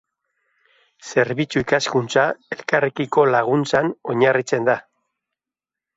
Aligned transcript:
Zerbitzu-ikaskuntza 1.09 2.25
elkarrekiko 2.57 3.29
laguntzan 3.35 3.95
oinarritzen 4.15 4.71
da. 4.71 4.81